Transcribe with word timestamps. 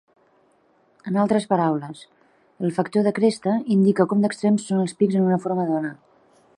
En 1.11 1.19
altres 1.23 1.45
paraules, 1.51 2.01
el 2.67 2.73
factor 2.79 3.05
de 3.09 3.13
cresta 3.21 3.55
indica 3.77 4.09
com 4.15 4.25
d'extrems 4.27 4.67
són 4.71 4.83
els 4.87 4.99
pics 5.03 5.21
en 5.23 5.29
una 5.31 5.43
forma 5.47 5.69
d'ona. 5.71 5.97